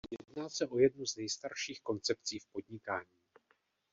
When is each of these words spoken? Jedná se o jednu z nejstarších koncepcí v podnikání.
Jedná 0.11 0.49
se 0.49 0.67
o 0.67 0.77
jednu 0.79 1.05
z 1.05 1.15
nejstarších 1.17 1.79
koncepcí 1.83 2.39
v 2.39 2.47
podnikání. 2.51 3.09